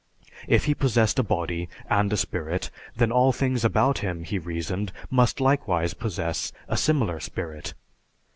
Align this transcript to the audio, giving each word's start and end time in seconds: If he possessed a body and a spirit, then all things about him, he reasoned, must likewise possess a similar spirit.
If 0.47 0.65
he 0.65 0.73
possessed 0.73 1.19
a 1.19 1.23
body 1.23 1.69
and 1.87 2.11
a 2.11 2.17
spirit, 2.17 2.71
then 2.95 3.11
all 3.11 3.31
things 3.31 3.63
about 3.63 3.99
him, 3.99 4.23
he 4.23 4.39
reasoned, 4.39 4.91
must 5.11 5.39
likewise 5.39 5.93
possess 5.93 6.51
a 6.67 6.75
similar 6.75 7.19
spirit. 7.19 7.75